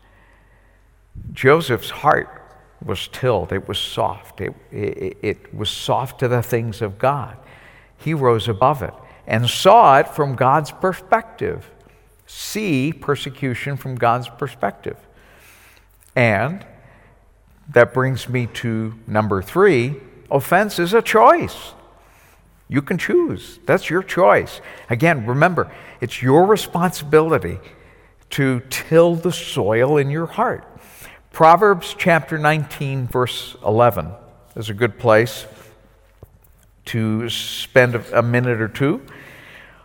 [1.31, 2.41] Joseph's heart
[2.83, 7.37] was tilled, it was soft, it, it, it was soft to the things of God.
[7.95, 8.95] He rose above it
[9.27, 11.69] and saw it from God's perspective.
[12.25, 14.97] See persecution from God's perspective.
[16.15, 16.65] And
[17.69, 19.97] that brings me to number three
[20.31, 21.73] offense is a choice.
[22.67, 23.59] You can choose.
[23.65, 24.61] That's your choice.
[24.89, 27.59] Again, remember, it's your responsibility
[28.31, 30.65] to till the soil in your heart.
[31.31, 34.11] Proverbs chapter 19, verse 11
[34.55, 35.45] is a good place
[36.85, 39.01] to spend a minute or two.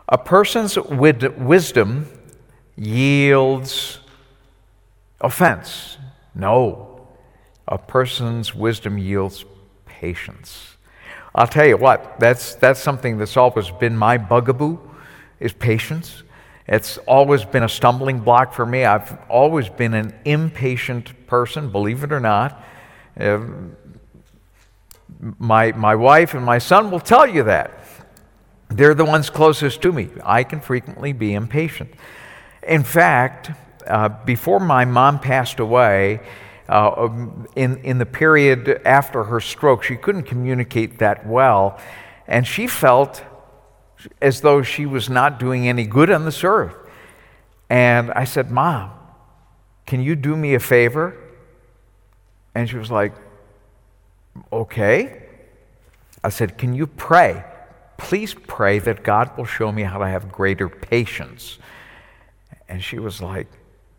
[0.08, 2.08] A person's wisdom
[2.76, 3.98] yields
[5.20, 5.98] offense.
[6.34, 7.06] No.
[7.68, 9.44] A person's wisdom yields
[9.84, 10.71] patience.
[11.34, 14.78] I'll tell you what, that's, that's something that's always been my bugaboo,
[15.40, 16.22] is patience.
[16.68, 18.84] It's always been a stumbling block for me.
[18.84, 22.62] I've always been an impatient person, believe it or not.
[23.18, 23.40] Uh,
[25.38, 27.78] my, my wife and my son will tell you that.
[28.68, 30.08] They're the ones closest to me.
[30.24, 31.92] I can frequently be impatient.
[32.62, 33.50] In fact,
[33.86, 36.20] uh, before my mom passed away,
[36.68, 41.80] uh, um, in, in the period after her stroke, she couldn't communicate that well,
[42.26, 43.22] and she felt
[44.20, 46.74] as though she was not doing any good on this earth.
[47.70, 48.90] And I said, Mom,
[49.86, 51.16] can you do me a favor?
[52.54, 53.14] And she was like,
[54.52, 55.22] Okay.
[56.24, 57.44] I said, Can you pray?
[57.98, 61.58] Please pray that God will show me how to have greater patience.
[62.68, 63.48] And she was like,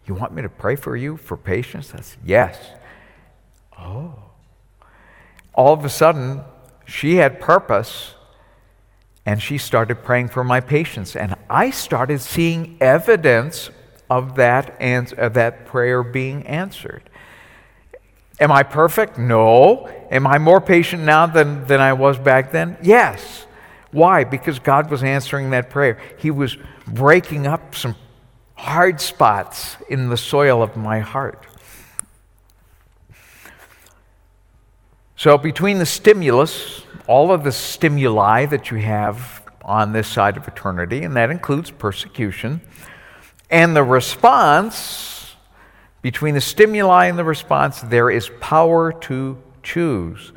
[0.05, 1.93] You want me to pray for you for patience?
[1.93, 2.59] I said, Yes.
[3.77, 4.15] Oh.
[5.53, 6.41] All of a sudden,
[6.85, 8.15] she had purpose
[9.25, 11.15] and she started praying for my patience.
[11.15, 13.69] And I started seeing evidence
[14.09, 17.09] of that, ans- of that prayer being answered.
[18.39, 19.17] Am I perfect?
[19.17, 19.87] No.
[20.11, 22.77] Am I more patient now than, than I was back then?
[22.81, 23.45] Yes.
[23.91, 24.23] Why?
[24.23, 25.99] Because God was answering that prayer.
[26.17, 27.95] He was breaking up some
[28.55, 31.45] hard spots in the soil of my heart.
[35.15, 40.47] So, between the stimulus, all of the stimuli that you have on this side of
[40.47, 42.61] eternity, and that includes persecution,
[43.49, 45.35] and the response,
[46.01, 50.33] between the stimuli and the response, there is power to choose.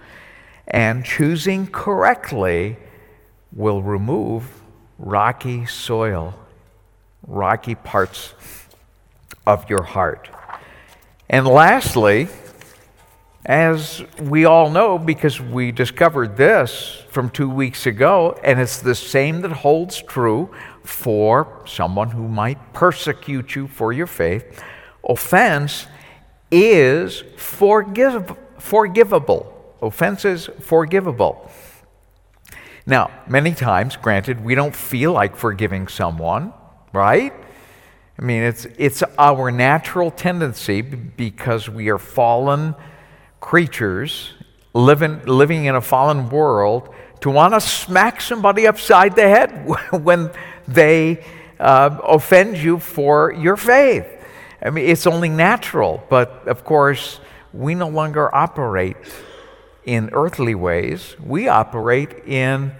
[0.69, 2.77] And choosing correctly
[3.53, 4.63] will remove
[4.99, 6.39] rocky soil,
[7.27, 8.35] rocky parts
[9.47, 10.29] of your heart.
[11.29, 12.29] And lastly,
[13.45, 18.95] as we all know, because we discovered this from two weeks ago, and it's the
[18.95, 20.51] same that holds true
[20.83, 24.63] for someone who might persecute you for your faith,
[25.09, 25.87] offense
[26.51, 29.53] is forgive, forgivable.
[29.81, 31.51] Offense is forgivable.
[32.85, 36.53] Now, many times, granted, we don't feel like forgiving someone,
[36.97, 37.33] right?
[38.19, 42.75] I mean, it's, it's our natural tendency because we are fallen
[43.41, 44.33] creatures
[44.73, 50.31] living, living in a fallen world to want to smack somebody upside the head when
[50.67, 51.25] they
[51.61, 54.07] uh, offend you for your faith.
[54.63, 57.21] I mean, it's only natural, but of course,
[57.53, 58.97] we no longer operate
[59.85, 62.73] in earthly ways, we operate in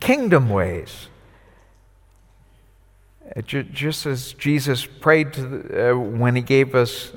[0.00, 1.07] kingdom ways.
[3.46, 7.12] Just as Jesus prayed the, uh, when he gave us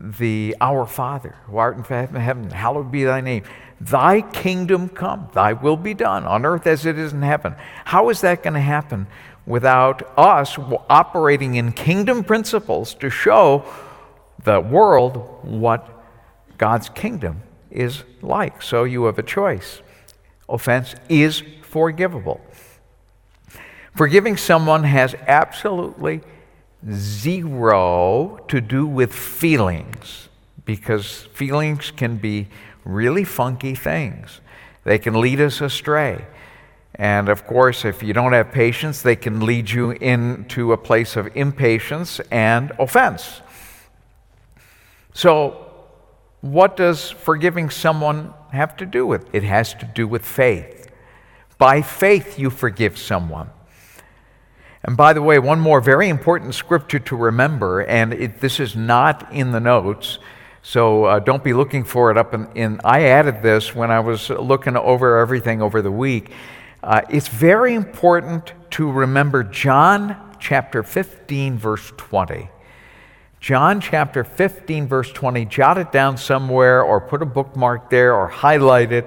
[0.00, 3.44] the Our Father, who art in heaven, hallowed be thy name.
[3.80, 7.54] Thy kingdom come, thy will be done on earth as it is in heaven.
[7.84, 9.06] How is that going to happen
[9.44, 10.56] without us
[10.88, 13.64] operating in kingdom principles to show
[14.44, 15.88] the world what
[16.58, 18.62] God's kingdom is like?
[18.62, 19.82] So you have a choice.
[20.48, 22.40] Offense is forgivable.
[23.94, 26.22] Forgiving someone has absolutely
[26.90, 30.28] zero to do with feelings
[30.64, 32.48] because feelings can be
[32.84, 34.40] really funky things.
[34.84, 36.24] They can lead us astray.
[36.94, 41.16] And of course, if you don't have patience, they can lead you into a place
[41.16, 43.40] of impatience and offense.
[45.14, 45.68] So,
[46.40, 49.32] what does forgiving someone have to do with?
[49.34, 50.90] It has to do with faith.
[51.56, 53.50] By faith, you forgive someone.
[54.84, 58.74] And by the way, one more very important scripture to remember, and it, this is
[58.74, 60.18] not in the notes,
[60.62, 64.00] so uh, don't be looking for it up in, in, I added this when I
[64.00, 66.30] was looking over everything over the week.
[66.82, 72.48] Uh, it's very important to remember John chapter 15, verse 20.
[73.38, 75.44] John chapter 15, verse 20.
[75.46, 79.06] Jot it down somewhere or put a bookmark there or highlight it.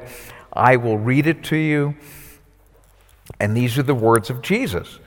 [0.52, 1.96] I will read it to you.
[3.40, 5.00] And these are the words of Jesus.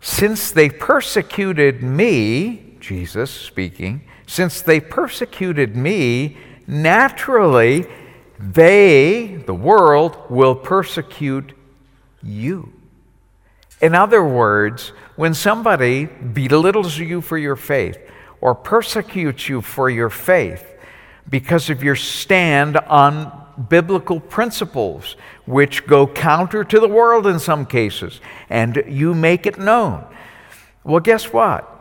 [0.00, 6.36] Since they persecuted me, Jesus speaking, since they persecuted me,
[6.66, 7.86] naturally
[8.38, 11.52] they, the world, will persecute
[12.22, 12.72] you.
[13.80, 17.98] In other words, when somebody belittles you for your faith
[18.40, 20.64] or persecutes you for your faith
[21.28, 27.66] because of your stand on biblical principles which go counter to the world in some
[27.66, 30.04] cases, and you make it known.
[30.84, 31.78] Well, guess what?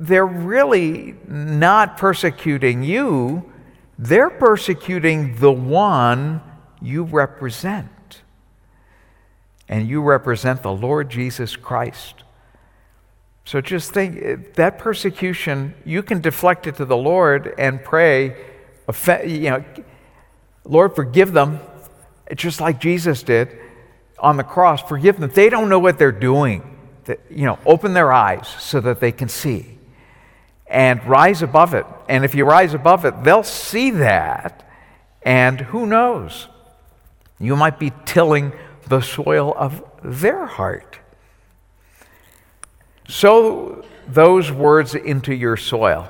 [0.00, 3.52] they're really not persecuting you,
[3.98, 6.40] they're persecuting the one
[6.80, 8.22] you represent.
[9.68, 12.24] And you represent the Lord Jesus Christ.
[13.44, 18.36] So just think that persecution, you can deflect it to the Lord and pray,
[19.24, 19.64] you know,
[20.70, 21.58] Lord, forgive them,
[22.36, 23.58] just like Jesus did
[24.20, 24.80] on the cross.
[24.80, 25.28] Forgive them.
[25.34, 26.62] They don't know what they're doing.
[27.28, 29.78] You know, open their eyes so that they can see
[30.68, 31.84] and rise above it.
[32.08, 34.64] And if you rise above it, they'll see that.
[35.22, 36.46] And who knows?
[37.40, 38.52] You might be tilling
[38.86, 41.00] the soil of their heart.
[43.08, 46.08] Sow those words into your soil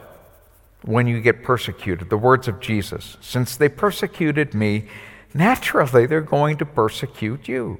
[0.83, 3.17] when you get persecuted, the words of Jesus.
[3.21, 4.87] Since they persecuted me,
[5.35, 7.79] naturally they're going to persecute you.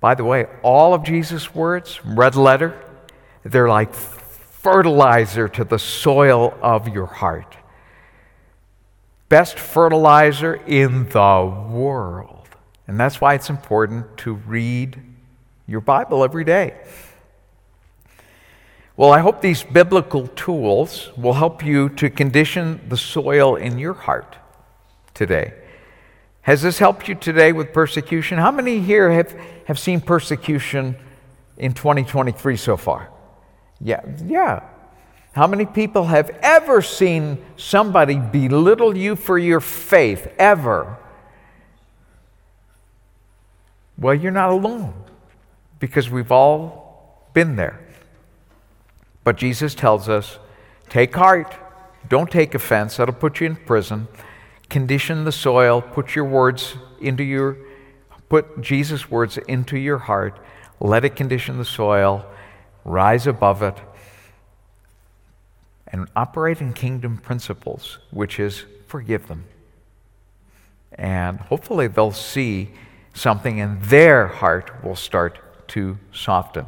[0.00, 2.80] By the way, all of Jesus' words, red letter,
[3.44, 7.56] they're like fertilizer to the soil of your heart.
[9.28, 12.48] Best fertilizer in the world.
[12.86, 15.00] And that's why it's important to read
[15.66, 16.76] your Bible every day.
[18.96, 23.92] Well, I hope these biblical tools will help you to condition the soil in your
[23.92, 24.36] heart
[25.12, 25.52] today.
[26.42, 28.38] Has this helped you today with persecution?
[28.38, 29.32] How many here have,
[29.66, 30.96] have seen persecution
[31.58, 33.10] in 2023 so far?
[33.80, 34.62] Yeah, yeah.
[35.32, 40.32] How many people have ever seen somebody belittle you for your faith?
[40.38, 40.96] Ever?
[43.98, 44.94] Well, you're not alone
[45.80, 47.85] because we've all been there.
[49.26, 50.38] But Jesus tells us
[50.88, 51.52] take heart,
[52.08, 54.06] don't take offense, that'll put you in prison.
[54.70, 57.56] Condition the soil, put your words into your,
[58.28, 60.38] put Jesus' words into your heart,
[60.78, 62.24] let it condition the soil,
[62.84, 63.74] rise above it,
[65.88, 69.42] and operate in kingdom principles, which is forgive them.
[70.92, 72.70] And hopefully they'll see
[73.12, 76.66] something in their heart will start to soften.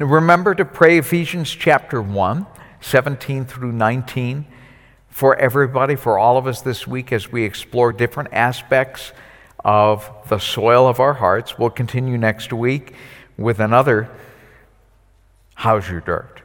[0.00, 2.46] Now remember to pray Ephesians chapter 1,
[2.80, 4.44] 17 through 19
[5.08, 9.12] for everybody, for all of us this week as we explore different aspects
[9.64, 11.56] of the soil of our hearts.
[11.56, 12.94] We'll continue next week
[13.38, 14.10] with another
[15.54, 16.42] How's Your Dirt?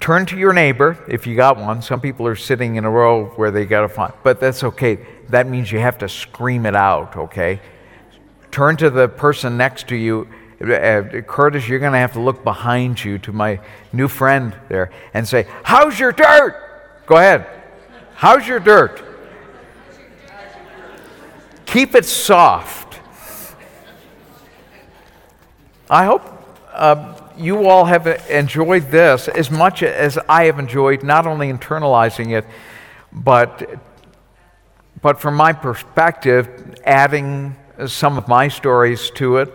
[0.00, 1.80] Turn to your neighbor if you got one.
[1.80, 4.98] Some people are sitting in a row where they got to find, but that's okay.
[5.28, 7.60] That means you have to scream it out, okay?
[8.50, 10.26] Turn to the person next to you
[10.60, 13.60] uh, Curtis, you're going to have to look behind you to my
[13.92, 17.04] new friend there and say, How's your dirt?
[17.06, 17.46] Go ahead.
[18.14, 19.02] How's your dirt?
[21.66, 23.00] Keep it soft.
[25.90, 26.22] I hope
[26.72, 32.36] uh, you all have enjoyed this as much as I have enjoyed not only internalizing
[32.36, 32.46] it,
[33.12, 33.78] but,
[35.02, 39.52] but from my perspective, adding some of my stories to it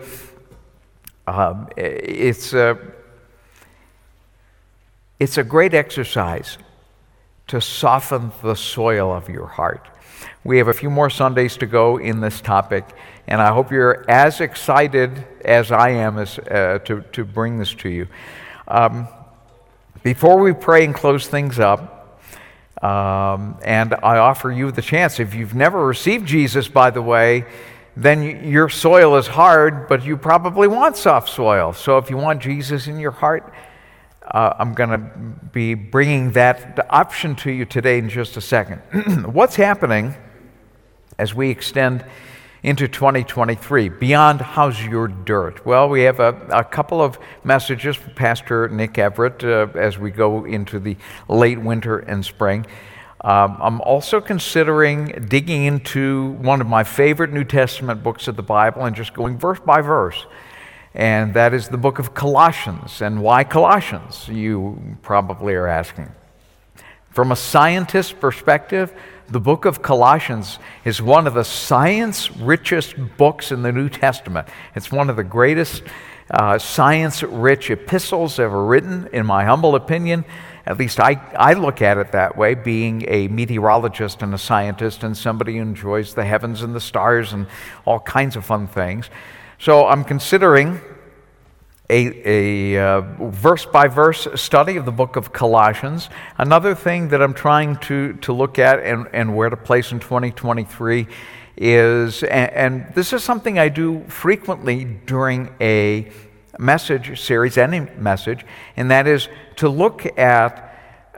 [1.30, 2.76] um, it's, a,
[5.20, 6.58] it's a great exercise
[7.46, 9.88] to soften the soil of your heart.
[10.42, 12.84] We have a few more Sundays to go in this topic,
[13.28, 17.74] and I hope you're as excited as I am as, uh, to, to bring this
[17.76, 18.08] to you.
[18.66, 19.06] Um,
[20.02, 22.20] before we pray and close things up,
[22.82, 27.44] um, and I offer you the chance, if you've never received Jesus, by the way,
[27.96, 31.72] then your soil is hard, but you probably want soft soil.
[31.72, 33.52] So if you want Jesus in your heart,
[34.30, 34.98] uh, I'm going to
[35.52, 38.78] be bringing that option to you today in just a second.
[39.32, 40.14] What's happening
[41.18, 42.04] as we extend
[42.62, 45.64] into 2023 beyond how's your dirt?
[45.66, 50.10] Well, we have a, a couple of messages from Pastor Nick Everett uh, as we
[50.10, 50.96] go into the
[51.28, 52.66] late winter and spring.
[53.22, 58.42] Um, I'm also considering digging into one of my favorite New Testament books of the
[58.42, 60.26] Bible and just going verse by verse.
[60.94, 63.02] And that is the book of Colossians.
[63.02, 64.26] And why Colossians?
[64.28, 66.10] You probably are asking.
[67.10, 68.92] From a scientist's perspective,
[69.28, 74.48] the book of Colossians is one of the science richest books in the New Testament.
[74.74, 75.82] It's one of the greatest
[76.30, 80.24] uh, science rich epistles ever written, in my humble opinion.
[80.70, 85.02] At least I, I look at it that way, being a meteorologist and a scientist
[85.02, 87.48] and somebody who enjoys the heavens and the stars and
[87.84, 89.10] all kinds of fun things.
[89.58, 90.80] So I'm considering
[91.90, 96.08] a, a verse by verse study of the book of Colossians.
[96.38, 99.98] Another thing that I'm trying to, to look at and, and where to place in
[99.98, 101.08] 2023
[101.56, 106.12] is, and, and this is something I do frequently during a
[106.60, 108.44] message series, any message,
[108.76, 110.66] and that is to look at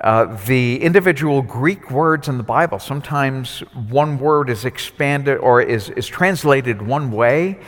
[0.00, 2.78] uh, the individual Greek words in the Bible.
[2.78, 7.58] Sometimes one word is expanded or is, is translated one way,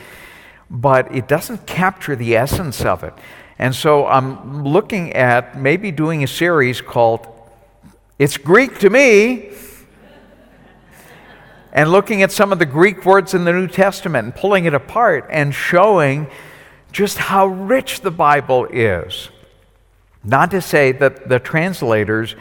[0.69, 3.13] but it doesn't capture the essence of it.
[3.59, 7.27] And so I'm looking at maybe doing a series called
[8.17, 9.51] It's Greek to Me,
[11.71, 14.73] and looking at some of the Greek words in the New Testament and pulling it
[14.73, 16.27] apart and showing
[16.95, 19.27] just how rich the Bible is.
[20.23, 22.37] Not to say that the translators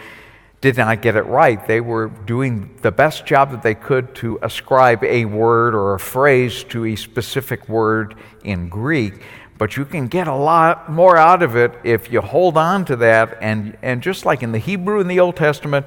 [0.61, 1.67] did not get it right.
[1.67, 5.99] They were doing the best job that they could to ascribe a word or a
[5.99, 9.15] phrase to a specific word in Greek.
[9.59, 12.95] But you can get a lot more out of it if you hold on to
[12.95, 13.39] that.
[13.41, 15.85] And, and just like in the Hebrew in the Old Testament,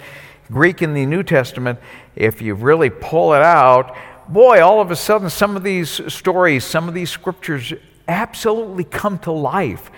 [0.52, 1.80] Greek in the New Testament,
[2.18, 3.96] if you really pull it out,
[4.28, 7.74] boy, all of a sudden, some of these stories, some of these scriptures
[8.08, 9.92] absolutely come to life.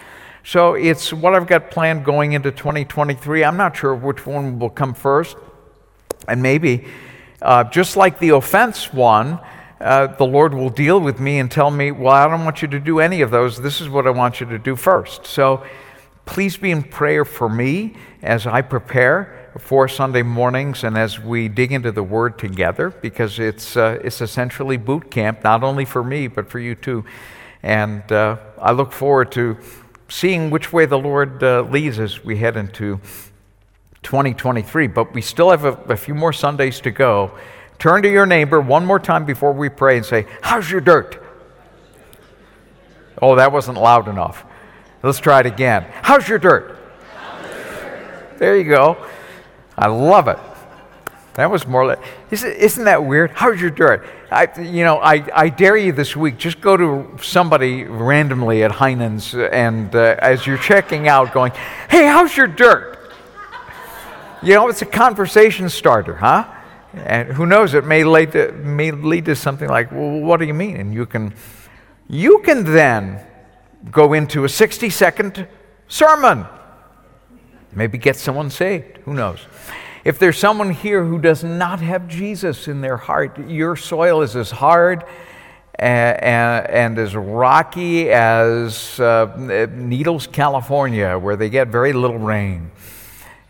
[0.43, 3.43] So it's what I've got planned going into 2023.
[3.43, 5.37] I'm not sure which one will come first.
[6.27, 6.87] And maybe,
[7.41, 9.39] uh, just like the offense one,
[9.79, 12.67] uh, the Lord will deal with me and tell me, Well, I don't want you
[12.69, 13.61] to do any of those.
[13.61, 15.25] This is what I want you to do first.
[15.25, 15.63] So
[16.25, 21.47] please be in prayer for me as I prepare for Sunday mornings and as we
[21.47, 26.03] dig into the Word together, because it's, uh, it's essentially boot camp, not only for
[26.03, 27.03] me, but for you too.
[27.63, 29.57] And uh, I look forward to
[30.07, 32.99] seeing which way the Lord uh, leads as we head into
[34.03, 34.87] 2023.
[34.87, 37.31] But we still have a, a few more Sundays to go.
[37.77, 41.21] Turn to your neighbor one more time before we pray and say, How's your dirt?
[43.21, 44.45] Oh, that wasn't loud enough.
[45.03, 45.85] Let's try it again.
[46.01, 46.77] How's your dirt?
[48.37, 49.05] There you go.
[49.77, 50.39] I love it.
[51.33, 51.99] That was more like,
[52.31, 53.31] isn't that weird?
[53.31, 54.05] How's your dirt?
[54.31, 58.71] I, you know, I, I dare you this week, just go to somebody randomly at
[58.71, 61.51] Heinen's and uh, as you're checking out, going,
[61.89, 63.11] hey, how's your dirt?
[64.43, 66.47] You know, it's a conversation starter, huh?
[66.93, 70.45] And who knows, it may lead to, may lead to something like, well, what do
[70.45, 70.77] you mean?
[70.77, 71.33] And you can,
[72.07, 73.25] you can then
[73.89, 75.47] go into a 60 second
[75.87, 76.45] sermon.
[77.73, 78.97] Maybe get someone saved.
[79.05, 79.39] Who knows?
[80.05, 84.35] If there's someone here who does not have Jesus in their heart, your soil is
[84.35, 85.03] as hard
[85.75, 92.71] and, and, as rocky as uh, Needles, California, where they get very little rain.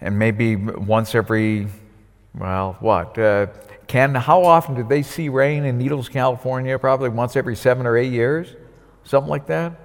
[0.01, 1.67] And maybe once every,
[2.33, 3.17] well, what?
[3.17, 3.47] Uh,
[3.87, 6.77] Ken, how often do they see rain in Needles, California?
[6.77, 8.55] Probably once every seven or eight years,
[9.03, 9.79] something like that.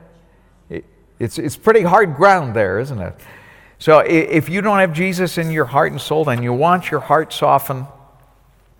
[0.68, 0.84] It,
[1.18, 3.14] it's, it's pretty hard ground there, isn't it?
[3.84, 7.00] So if you don't have Jesus in your heart and soul and you want your
[7.00, 7.86] heart softened,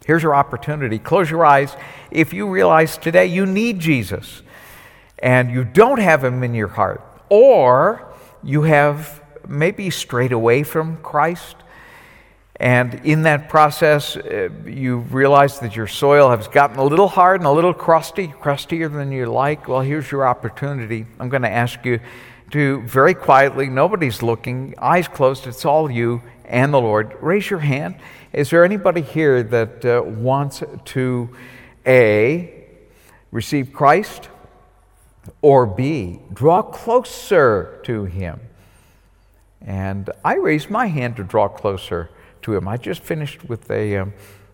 [0.06, 0.98] here's your opportunity.
[0.98, 1.76] Close your eyes.
[2.10, 4.40] If you realize today you need Jesus
[5.18, 10.96] and you don't have him in your heart, or you have maybe strayed away from
[11.02, 11.56] Christ,
[12.56, 17.42] and in that process, uh, you realize that your soil has gotten a little hard
[17.42, 19.68] and a little crusty, crustier than you like.
[19.68, 21.04] Well, here's your opportunity.
[21.20, 22.00] I'm going to ask you
[22.54, 27.16] to very quietly, nobody's looking, eyes closed, it's all you and the Lord.
[27.20, 27.96] Raise your hand.
[28.32, 31.30] Is there anybody here that uh, wants to
[31.84, 32.64] A,
[33.32, 34.28] receive Christ,
[35.42, 38.38] or B, draw closer to Him?
[39.60, 42.08] And I raised my hand to draw closer
[42.42, 42.68] to Him.
[42.68, 44.12] I just finished with a um,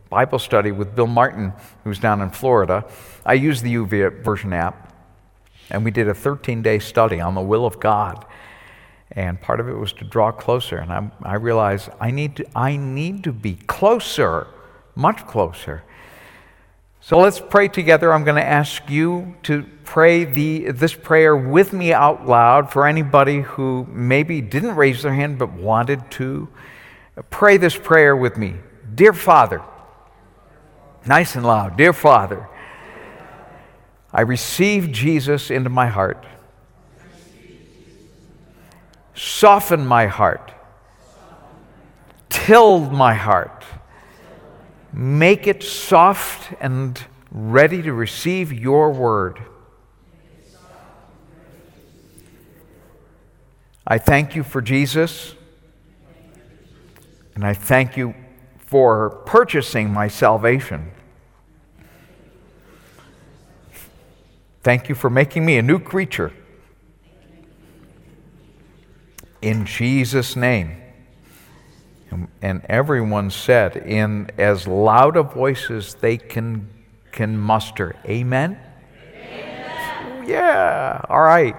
[0.08, 1.52] Bible study with Bill Martin,
[1.84, 2.86] who's down in Florida.
[3.26, 4.89] I use the YouVersion app.
[5.70, 8.24] And we did a 13 day study on the will of God.
[9.12, 10.78] And part of it was to draw closer.
[10.78, 14.46] And I, I realized I need, to, I need to be closer,
[14.94, 15.82] much closer.
[17.02, 18.12] So let's pray together.
[18.12, 22.86] I'm going to ask you to pray the, this prayer with me out loud for
[22.86, 26.48] anybody who maybe didn't raise their hand but wanted to.
[27.30, 28.54] Pray this prayer with me.
[28.94, 29.62] Dear Father,
[31.06, 31.76] nice and loud.
[31.76, 32.48] Dear Father,
[34.12, 36.26] I receive Jesus into my heart.
[39.14, 40.52] Soften my heart.
[42.28, 43.64] Till my heart.
[44.92, 47.00] Make it soft and
[47.30, 49.38] ready to receive your word.
[53.86, 55.34] I thank you for Jesus,
[57.34, 58.14] and I thank you
[58.58, 60.92] for purchasing my salvation.
[64.62, 66.32] Thank you for making me a new creature.
[69.40, 70.76] In Jesus' name.
[72.42, 76.68] And everyone said in as loud a voice as they can,
[77.12, 77.96] can muster.
[78.04, 78.58] Amen?
[79.14, 80.28] Amen?
[80.28, 81.56] Yeah, all right.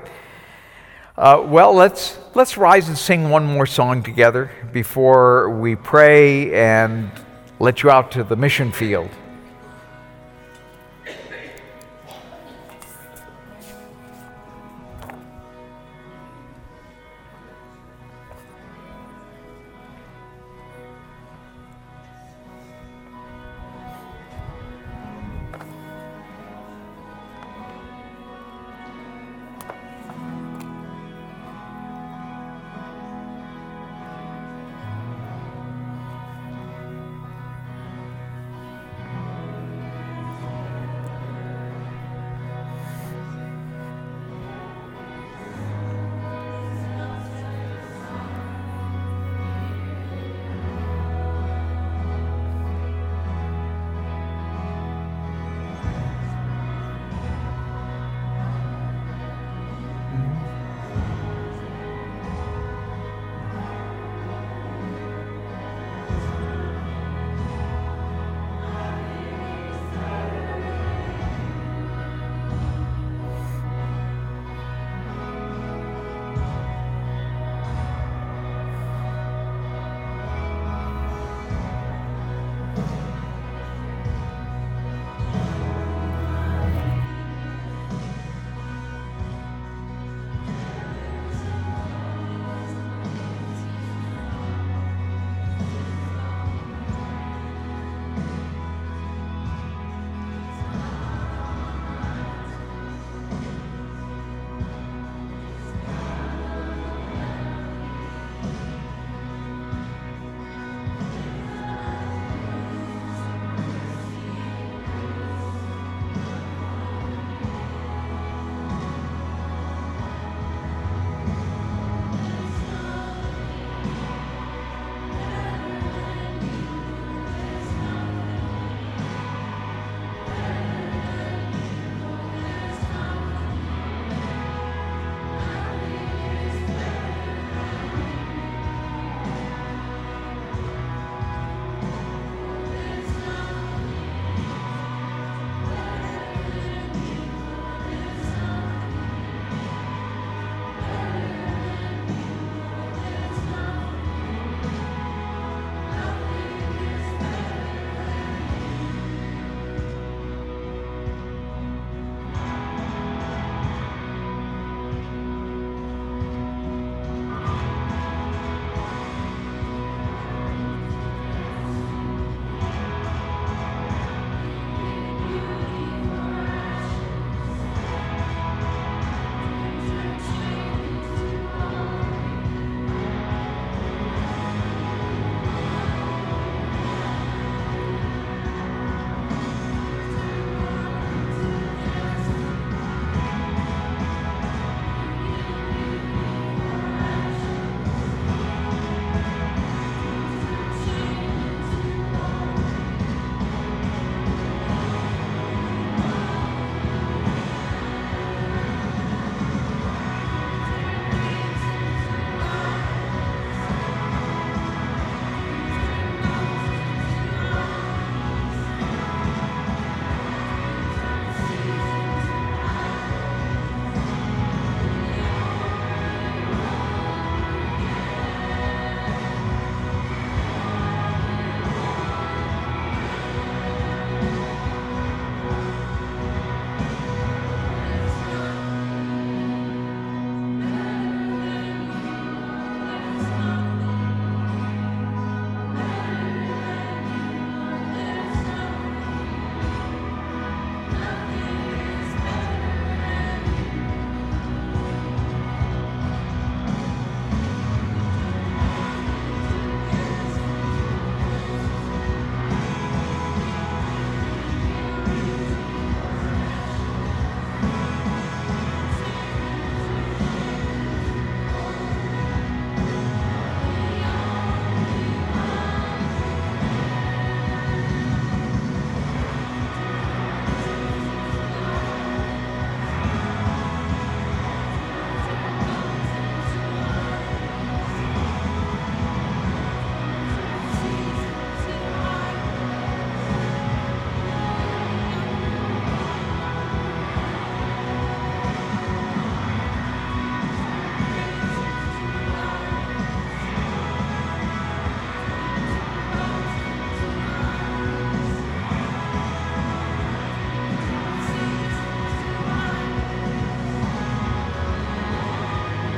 [1.18, 7.12] Uh, well, let's, let's rise and sing one more song together before we pray and
[7.60, 9.10] let you out to the mission field.